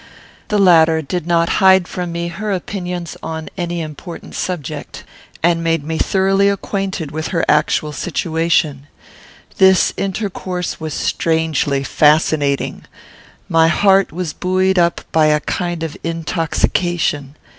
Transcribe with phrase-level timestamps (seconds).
[0.47, 5.03] The latter did not hide from me her opinions upon any important subject,
[5.43, 8.87] and made me thoroughly acquainted with her actual situation.
[9.59, 12.85] This intercourse was strangely fascinating.
[13.47, 17.35] My heart was buoyed up by a kind of intoxication.